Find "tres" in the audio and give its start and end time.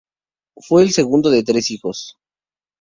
1.43-1.69